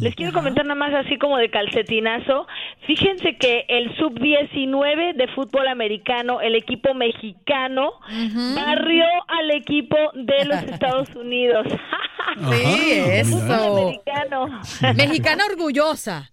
[0.00, 2.46] Les quiero comentar nada más así como de calcetinazo.
[2.86, 7.92] Fíjense que el sub-19 de fútbol americano, el equipo mexicano,
[8.54, 11.66] barrió al equipo de los Estados Unidos.
[12.50, 13.38] Sí, eso.
[13.38, 14.60] Americano.
[14.96, 16.28] Mexicana orgullosa.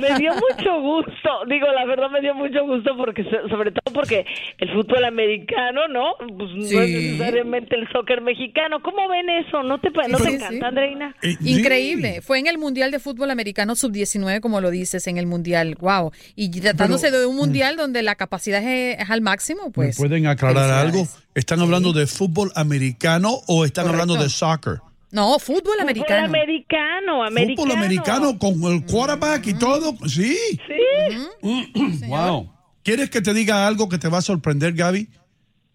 [0.00, 3.94] Me dio mucho gusto, digo, la verdad me dio mucho gusto porque so- sobre todo
[3.94, 4.26] porque
[4.58, 6.14] el fútbol americano, ¿no?
[6.18, 6.76] Pues no es Sí.
[6.76, 8.80] necesariamente el soccer mexicano.
[8.82, 9.62] ¿Cómo ven eso?
[9.62, 10.60] ¿No te, no te Sí, encanta, sí.
[10.62, 11.16] Andreina?
[11.42, 12.20] Increíble.
[12.26, 15.76] Fue en el Mundial de Fútbol Americano Sub-19, como lo dices, en el Mundial.
[15.80, 16.10] Wow.
[16.34, 19.96] Y tratándose de un Mundial donde la capacidad es, es al máximo, pues.
[19.96, 21.06] ¿Me pueden aclarar algo?
[21.36, 24.02] ¿Están hablando de fútbol americano o están Correcto.
[24.02, 24.80] hablando de soccer?
[25.12, 26.24] No, fútbol Fútbol americano.
[26.26, 27.56] americano, americano.
[27.62, 29.94] Fútbol americano con el quarterback y todo.
[30.08, 30.36] Sí.
[30.66, 31.26] Sí.
[32.08, 32.50] wow.
[32.82, 35.08] ¿Quieres que te diga algo que te va a sorprender, Gaby?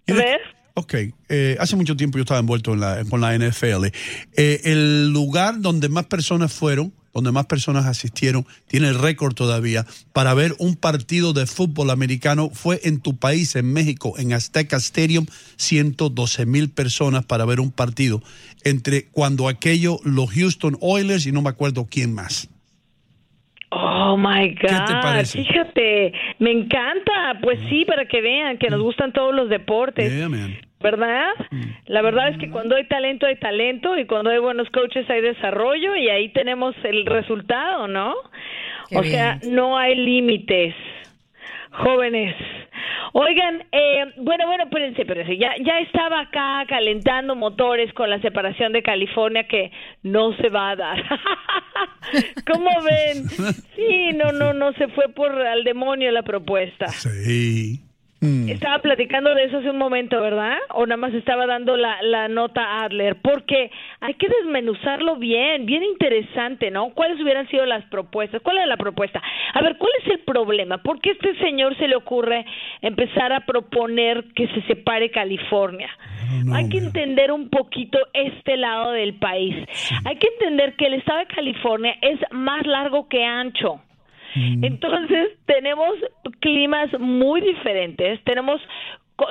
[0.06, 0.42] ¿Quieres- ¿Ves?
[0.74, 0.96] Ok,
[1.28, 3.88] eh, hace mucho tiempo yo estaba envuelto en la, con la NFL.
[4.34, 9.86] Eh, el lugar donde más personas fueron, donde más personas asistieron, tiene el récord todavía
[10.14, 14.78] para ver un partido de fútbol americano fue en tu país, en México, en Azteca
[14.78, 15.26] Stadium,
[15.58, 18.24] 112 mil personas para ver un partido
[18.64, 22.48] entre cuando aquello, los Houston Oilers y no me acuerdo quién más.
[23.74, 24.86] Oh my God.
[24.86, 25.44] te parece?
[25.44, 27.40] Fíjate, me encanta.
[27.42, 30.14] Pues sí, para que vean que nos gustan todos los deportes.
[30.14, 30.58] Yeah, man.
[30.82, 31.30] ¿Verdad?
[31.86, 33.98] La verdad es que cuando hay talento, hay talento.
[33.98, 35.96] Y cuando hay buenos coaches, hay desarrollo.
[35.96, 38.14] Y ahí tenemos el resultado, ¿no?
[38.90, 40.76] Qué o sea, no hay límites.
[41.72, 42.36] Jóvenes.
[43.14, 45.38] Oigan, eh, bueno, bueno, espérense, espérense.
[45.38, 49.72] Ya, ya estaba acá calentando motores con la separación de California que
[50.04, 51.04] no se va a dar.
[52.52, 53.28] ¿Cómo ven?
[53.76, 56.88] Sí, no, no, no se fue por al demonio la propuesta.
[56.88, 57.91] Sí.
[58.22, 58.50] Mm.
[58.50, 60.58] Estaba platicando de eso hace un momento, ¿verdad?
[60.76, 65.66] O nada más estaba dando la, la nota a Adler, porque hay que desmenuzarlo bien,
[65.66, 66.92] bien interesante, ¿no?
[66.92, 68.42] ¿Cuáles hubieran sido las propuestas?
[68.44, 69.22] ¿Cuál era la propuesta?
[69.54, 70.78] A ver, ¿cuál es el problema?
[70.84, 72.46] ¿Por qué a este señor se le ocurre
[72.82, 75.90] empezar a proponer que se separe California?
[76.54, 79.56] hay que entender un poquito este lado del país.
[80.06, 83.82] Hay que entender que el estado de California es más largo que ancho.
[84.36, 85.94] Entonces tenemos
[86.40, 88.62] climas muy diferentes, tenemos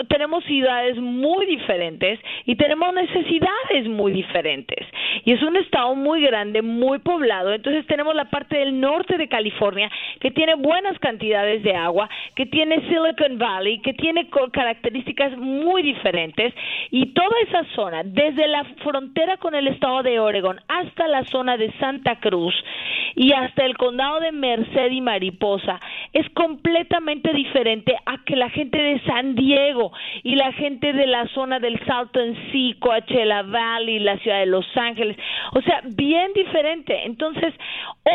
[0.09, 4.87] tenemos ciudades muy diferentes y tenemos necesidades muy diferentes.
[5.25, 7.53] Y es un estado muy grande, muy poblado.
[7.53, 9.91] Entonces tenemos la parte del norte de California
[10.21, 16.55] que tiene buenas cantidades de agua, que tiene Silicon Valley, que tiene características muy diferentes.
[16.91, 21.57] Y toda esa zona, desde la frontera con el estado de Oregon hasta la zona
[21.57, 22.55] de Santa Cruz
[23.15, 25.81] y hasta el condado de Merced y Mariposa,
[26.13, 29.80] es completamente diferente a que la gente de San Diego
[30.23, 34.67] Y la gente de la zona del Salton Sea, Coachella Valley, la ciudad de Los
[34.77, 35.17] Ángeles,
[35.53, 37.05] o sea, bien diferente.
[37.05, 37.55] Entonces,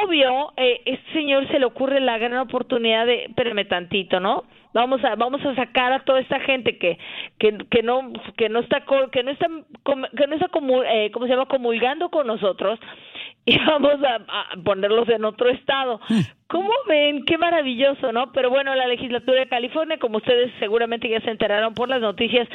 [0.04, 4.44] obvio, eh, este señor se le ocurre la gran oportunidad de, espérame tantito, ¿no?
[4.74, 7.00] Vamos a vamos a sacar a toda esta gente que
[7.40, 9.48] que, que no que no está que no está
[10.18, 11.46] que no está como eh, ¿cómo se llama?
[11.46, 12.78] comulgando con nosotros
[13.48, 16.00] y vamos a, a, ponerlos en otro estado.
[16.48, 17.26] ¿Cómo ven?
[17.26, 18.32] Qué maravilloso, ¿no?
[18.32, 22.48] Pero bueno, la legislatura de California, como ustedes seguramente ya se enteraron por las noticias,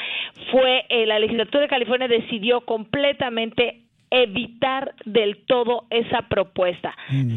[0.50, 6.96] fue eh, la legislatura de California decidió completamente evitar del todo esa propuesta.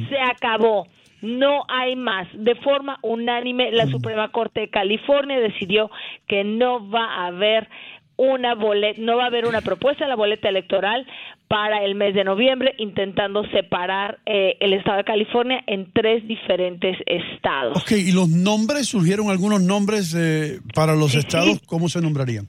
[0.10, 0.88] Se acabó.
[1.22, 2.28] No hay más.
[2.34, 5.90] De forma unánime, la Suprema Corte de California decidió
[6.28, 7.70] que no va a haber
[8.18, 11.08] una boleta, no va a haber una propuesta de la boleta electoral
[11.54, 16.98] para el mes de noviembre, intentando separar eh, el estado de California en tres diferentes
[17.06, 17.78] estados.
[17.78, 18.88] Ok, ¿y los nombres?
[18.88, 21.60] ¿Surgieron algunos nombres eh, para los Sí, estados?
[21.68, 22.48] ¿Cómo se nombrarían?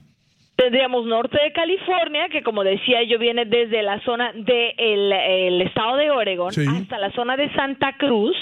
[0.55, 5.97] Tendríamos norte de California, que como decía yo viene desde la zona del el estado
[5.97, 6.65] de Oregon Sí.
[6.65, 8.35] hasta la zona de Santa Cruz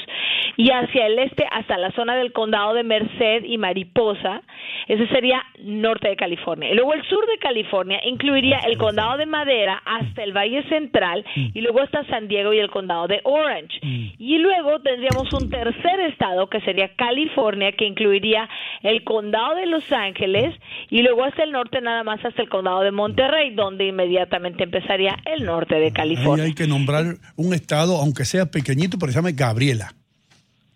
[0.57, 4.41] y hacia el este hasta la zona del condado de Merced y Mariposa.
[4.87, 6.71] Ese sería norte de California.
[6.71, 11.25] Y luego el sur de California incluiría el condado de Madera hasta el Valle Central
[11.35, 13.79] y luego hasta San Diego y el condado de Orange.
[13.81, 18.49] Y luego tendríamos un tercer estado que sería California, que incluiría
[18.81, 20.53] el condado de Los Ángeles
[20.89, 25.17] y luego hasta el norte nada más hasta el condado de Monterrey, donde inmediatamente empezaría
[25.25, 26.45] el norte de Ahí California.
[26.45, 29.93] hay que nombrar un estado, aunque sea pequeñito, pero se llama Gabriela.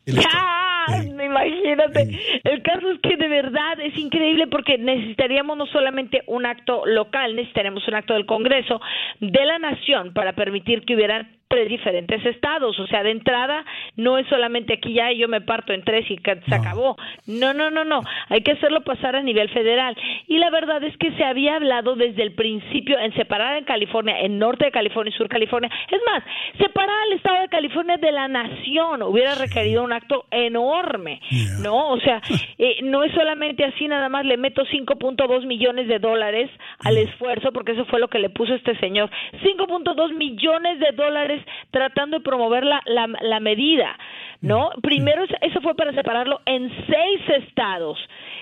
[0.08, 2.20] Imagínate.
[2.44, 7.36] El caso es que de verdad es increíble porque necesitaríamos no solamente un acto local,
[7.36, 8.80] necesitaríamos un acto del Congreso
[9.20, 12.80] de la Nación para permitir que hubieran tres diferentes estados.
[12.80, 13.66] O sea, de entrada
[13.96, 16.18] no es solamente aquí ya yo me parto en tres y
[16.48, 16.98] se acabó.
[17.26, 18.02] No, no, no, no.
[18.30, 19.96] Hay que hacerlo pasar a nivel federal.
[20.28, 24.20] Y la verdad es que se había hablado desde el principio en separar en California,
[24.22, 25.70] en norte de California y sur California.
[25.90, 26.24] Es más,
[26.58, 31.22] separar al estado de California de la nación hubiera requerido un acto enorme.
[31.62, 31.90] ¿No?
[31.90, 32.22] O sea,
[32.58, 36.50] eh, no es solamente así, nada más le meto 5.2 millones de dólares
[36.84, 39.10] al esfuerzo, porque eso fue lo que le puso este señor.
[39.44, 41.37] 5.2 millones de dólares
[41.72, 43.98] tratando de promover la, la, la medida.
[44.40, 44.70] ¿No?
[44.84, 47.98] Primero eso- fue para separarlo en seis estados.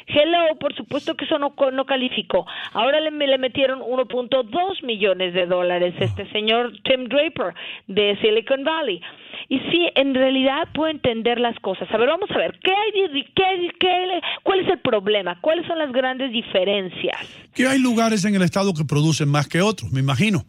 [0.07, 2.45] Hello, por supuesto que eso no, no calificó.
[2.73, 7.53] Ahora le, le metieron 1.2 millones de dólares este señor Tim Draper
[7.87, 9.01] de Silicon Valley.
[9.47, 11.87] Y sí, en realidad puedo entender las cosas.
[11.89, 15.39] A ver, vamos a ver, ¿qué hay qué, qué- ¿cuál es el problema?
[15.39, 17.47] ¿Cuáles son las grandes diferencias?
[17.55, 20.43] Que hay lugares en el estado que producen más que otros, me imagino.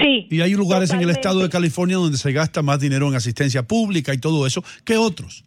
[0.00, 0.26] Sí.
[0.30, 3.62] Y hay lugares en el estado de California donde se gasta más dinero en asistencia
[3.62, 5.44] pública y todo eso que otros.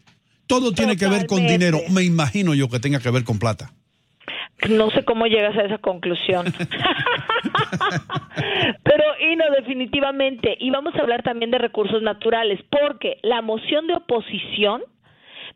[0.48, 1.80] Todo tiene que ver con dinero.
[1.92, 3.72] Me imagino yo que tenga que ver con plata.
[4.68, 6.48] No sé cómo llegas a esa conclusión.
[8.84, 10.58] Pero, y no, definitivamente.
[10.60, 14.82] Y vamos a hablar también de recursos naturales, porque la moción de oposición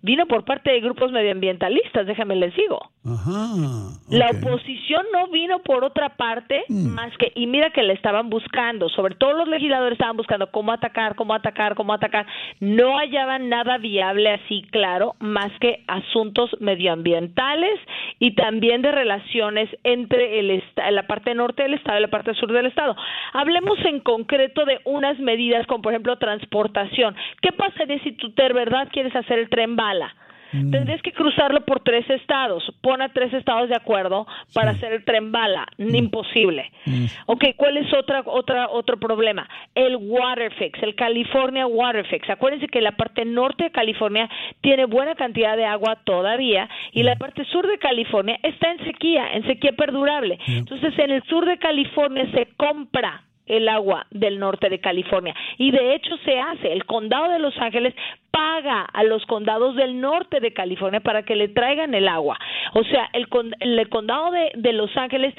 [0.01, 2.92] vino por parte de grupos medioambientalistas, déjame les digo.
[3.05, 3.89] Ajá.
[4.09, 8.87] La oposición no vino por otra parte más que, y mira que le estaban buscando,
[8.87, 12.25] sobre todo los legisladores estaban buscando cómo atacar, cómo atacar, cómo atacar.
[12.61, 17.77] No hallaban nada viable así claro, más que asuntos medioambientales
[18.19, 22.53] y también de relaciones entre el la parte norte del estado y la parte sur
[22.53, 22.95] del estado.
[23.33, 27.15] Hablemos en concreto de unas medidas como por ejemplo transportación.
[27.41, 30.15] ¿Qué pasaría si tú de verdad quieres hacer el tren bala?
[30.53, 32.63] Tendrías que cruzarlo por tres estados.
[32.81, 35.67] Pon a tres estados de acuerdo para hacer el tren bala.
[35.77, 36.71] Imposible.
[37.25, 39.49] Ok, ¿cuál es otra, otra, otro problema?
[39.73, 42.29] El water fix, el California water fix.
[42.29, 44.29] Acuérdense que la parte norte de California
[44.61, 49.33] tiene buena cantidad de agua todavía y la parte sur de California está en sequía,
[49.33, 50.39] en sequía perdurable.
[50.47, 55.35] Entonces, en el sur de California se compra el agua del norte de California.
[55.57, 56.71] Y de hecho se hace.
[56.71, 57.93] El condado de Los Ángeles
[58.31, 62.37] paga a los condados del norte de California para que le traigan el agua.
[62.73, 65.33] O sea, el, con- el condado de, de Los Ángeles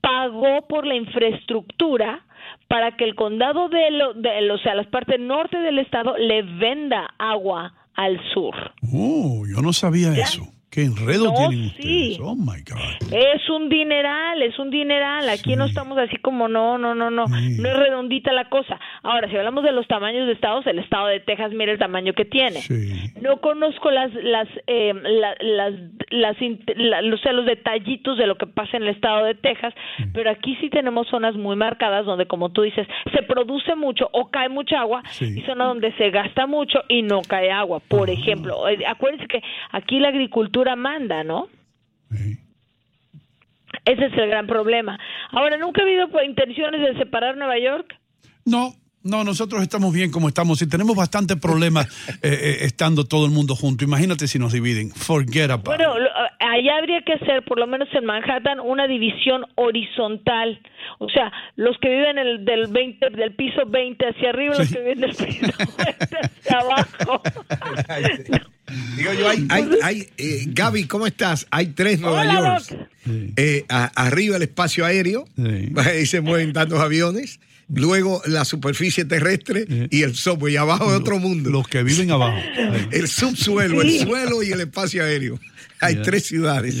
[0.00, 2.24] pagó por la infraestructura
[2.68, 6.42] para que el condado de, lo, de o sea, las partes norte del estado le
[6.42, 8.54] venda agua al sur.
[8.92, 10.42] Oh, yo no sabía eso.
[10.72, 12.12] ¿Qué enredo No, tienen sí.
[12.14, 12.20] ustedes?
[12.22, 13.12] Oh, my God.
[13.12, 15.28] Es un dineral, es un dineral.
[15.28, 17.26] Aquí no estamos así como no, no, no, no.
[17.26, 17.36] No
[17.68, 18.80] es redondita la cosa.
[19.02, 22.14] Ahora, si hablamos de los tamaños de estados, el estado de Texas, mira el tamaño
[22.14, 22.60] que tiene.
[23.20, 25.74] No conozco las, las, eh, la- las,
[26.12, 29.34] las, int- la- o sea, los detallitos de lo que pasa en el estado de
[29.34, 29.74] Texas,
[30.12, 34.30] pero aquí sí tenemos zonas muy marcadas donde, como tú dices, se produce mucho o
[34.30, 35.02] cae mucha agua
[35.38, 37.80] y zonas donde se gasta mucho y no cae agua.
[37.88, 41.48] Por ejemplo, eh, acuérdense que aquí la agricultura manda, ¿no?
[43.84, 44.98] Ese es el gran problema.
[45.30, 47.96] Ahora, ¿nunca ha habido intenciones de separar Nueva York?
[48.44, 48.72] No,
[49.04, 53.32] no, nosotros estamos bien como estamos y tenemos bastantes problemas eh, eh, estando todo el
[53.32, 53.84] mundo junto.
[53.84, 54.90] Imagínate si nos dividen.
[54.90, 56.08] Forget about Bueno, lo-
[56.40, 60.60] allá habría que hacer, por lo menos en Manhattan, una división horizontal.
[60.98, 64.78] O sea, los que viven el, del 20, del piso 20 hacia arriba, los que
[64.80, 65.40] viven del piso
[65.78, 67.22] 20 hacia abajo.
[68.96, 71.46] Digo yo, hay, hay, hay, eh, Gaby, ¿cómo estás?
[71.50, 72.88] Hay tres Nueva Hola, York.
[73.36, 75.24] Eh, a- arriba el espacio aéreo,
[75.76, 77.38] ahí se mueven tantos aviones.
[77.74, 81.50] Luego la superficie terrestre y el subway, abajo de otro mundo.
[81.50, 82.38] Los que viven abajo.
[82.92, 85.38] El subsuelo, el suelo y el espacio aéreo.
[85.80, 86.02] Hay Yeah.
[86.04, 86.76] tres ciudades.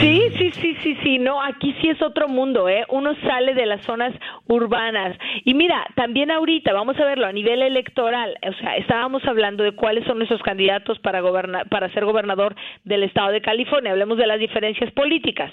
[0.00, 2.84] Sí, sí, sí, sí, sí, no, aquí sí es otro mundo, ¿eh?
[2.88, 4.12] Uno sale de las zonas
[4.46, 5.16] urbanas.
[5.44, 9.72] Y mira, también ahorita, vamos a verlo a nivel electoral, o sea, estábamos hablando de
[9.72, 12.54] cuáles son nuestros candidatos para gobernar, para ser gobernador
[12.84, 15.52] del estado de California, hablemos de las diferencias políticas.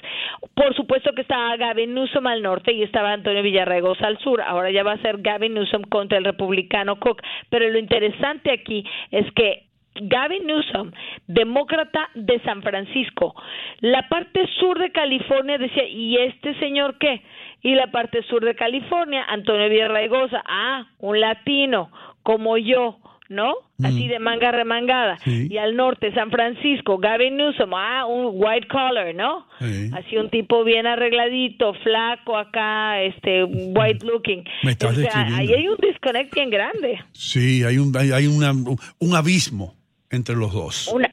[0.53, 4.71] Por supuesto que estaba Gavin Newsom al norte y estaba Antonio Villarregos al sur, ahora
[4.71, 9.25] ya va a ser Gavin Newsom contra el republicano Cook, pero lo interesante aquí es
[9.33, 9.68] que
[10.01, 10.91] Gavin Newsom,
[11.27, 13.35] demócrata de San Francisco.
[13.81, 17.21] La parte sur de California decía, ¿y este señor qué?
[17.61, 21.91] Y la parte sur de California, Antonio Villarraigosa, ah, un latino,
[22.23, 22.97] como yo,
[23.29, 23.53] ¿no?
[23.83, 25.17] Así de manga remangada.
[25.25, 29.45] Y al norte, San Francisco, Gavin Newsom, ah, un white collar, ¿no?
[29.93, 34.43] Así un tipo bien arregladito, flaco acá, este, white looking.
[34.63, 36.99] Me estás O sea, ahí hay un disconnect bien grande.
[37.11, 39.75] Sí, hay un, hay, hay una- un abismo
[40.11, 40.87] entre los dos.
[40.93, 41.09] una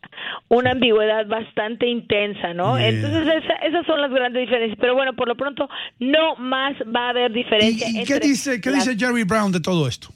[0.49, 2.79] una ambigüedad bastante intensa, ¿no?
[2.79, 2.89] Yeah.
[2.91, 4.79] Entonces esa- esas son las grandes diferencias.
[4.81, 7.89] Pero bueno, por lo pronto no más va a haber diferencia.
[7.89, 10.09] ¿Y qué entre dice, qué las- dice Jerry Brown de todo esto?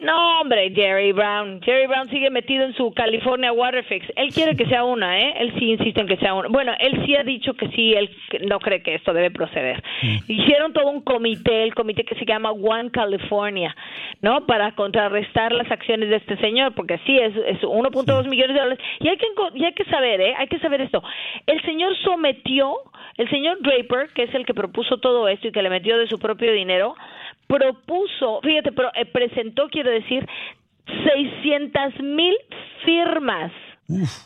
[0.00, 1.60] No, hombre, Jerry Brown.
[1.62, 4.06] Jerry Brown sigue metido en su California Waterfix.
[4.16, 5.34] Él quiere que sea una, ¿eh?
[5.38, 6.48] Él sí insiste en que sea una.
[6.48, 8.08] Bueno, él sí ha dicho que sí, él
[8.48, 9.82] no cree que esto debe proceder.
[10.26, 13.76] Hicieron todo un comité, el comité que se llama One California,
[14.22, 14.46] ¿no?
[14.46, 18.84] Para contrarrestar las acciones de este señor, porque sí, es, es 1.2 millones de dólares.
[19.00, 20.34] Y hay, que, enco- y hay que saber, ¿eh?
[20.38, 21.02] Hay que saber esto.
[21.46, 22.74] El señor sometió,
[23.16, 26.06] el señor Draper, que es el que propuso todo esto y que le metió de
[26.08, 26.94] su propio dinero,
[27.46, 30.26] propuso, fíjate, pero eh, presentó, quiero decir,
[30.86, 32.34] 600 mil
[32.84, 33.52] firmas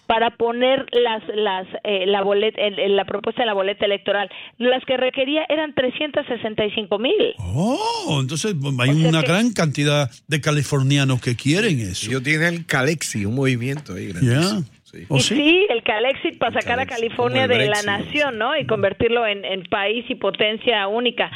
[0.07, 4.29] para poner las las eh, la boleta el- el- la propuesta de la boleta electoral
[4.59, 11.35] las que requería eran 365 mil Oh, entonces hay una gran cantidad de californianos que
[11.35, 12.11] quieren eso.
[12.11, 14.09] Ellos tienen el Calexi, un movimiento ahí.
[14.13, 14.21] Ya.
[14.21, 14.65] grandísimo.
[15.09, 15.37] ¿O y sí?
[15.37, 18.57] sí, el Calexit para sacar a California de la nación, ¿no?
[18.57, 21.31] Y convertirlo en, en país y potencia única.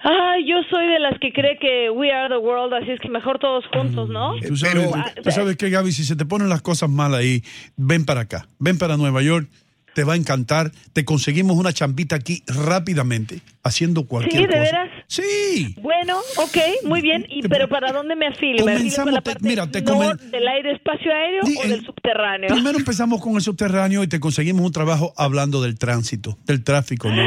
[0.00, 3.08] Ay, yo soy de las que cree que we are the world, así es que
[3.08, 4.36] mejor todos juntos, ¿no?
[4.46, 4.90] Tú sabes,
[5.24, 7.42] tú sabes que, Gaby, si se te ponen las cosas mal ahí,
[7.76, 9.48] ven para acá, ven para Nueva York,
[9.94, 10.70] te va a encantar.
[10.92, 14.62] Te conseguimos una champita aquí rápidamente, haciendo cualquier Sí, ¿de cosa.
[14.62, 14.97] veras?
[15.10, 15.74] Sí.
[15.80, 17.24] Bueno, ok, muy bien.
[17.30, 18.64] ¿Y pero para dónde me afilio?
[18.66, 21.66] ¿Me afilio con la Comenzamos, te- parte mira, te comen- del aire espacio aéreo o
[21.68, 22.48] del subterráneo?
[22.50, 27.08] Primero empezamos con el subterráneo y te conseguimos un trabajo hablando del tránsito, del tráfico.
[27.08, 27.22] ¿no?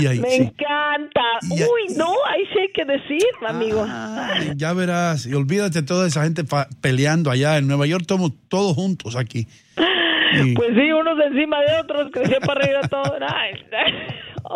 [0.00, 0.42] Y ahí, me sí.
[0.42, 1.20] encanta.
[1.42, 3.86] Y Uy, no, ahí sí hay que decir, amigo.
[3.88, 6.44] Ay, Ya verás, y olvídate toda esa gente
[6.80, 9.46] peleando allá en Nueva York, estamos todos juntos aquí.
[10.30, 13.16] Y- Pues sí, unos encima de otros, que se para arriba todo.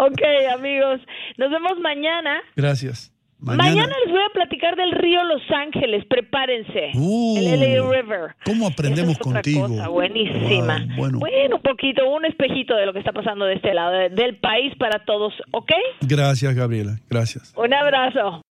[0.07, 0.21] Ok,
[0.55, 1.01] amigos.
[1.39, 2.41] Nos vemos mañana.
[2.57, 3.13] Gracias.
[3.39, 3.95] mañana.
[4.05, 6.05] les voy a platicar del río Los Ángeles.
[6.09, 6.91] Prepárense.
[6.95, 8.35] Uh, el LA River.
[8.45, 9.69] ¿Cómo aprendemos es contigo?
[9.69, 10.85] cosa buenísima.
[10.97, 11.57] Wow, bueno.
[11.57, 14.73] un poquito, un espejito de lo que está pasando de este lado de- del país
[14.79, 15.73] para todos, ¿ok?
[16.03, 16.99] Gracias, Gabriela.
[17.11, 17.53] Gracias.
[17.57, 18.43] Un abrazo.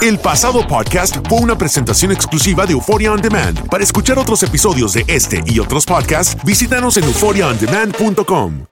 [0.00, 3.68] El pasado podcast fue una presentación exclusiva de Euphoria On Demand.
[3.70, 8.71] Para escuchar otros episodios de este y otros podcasts, visítanos en euphoriaondemand.com.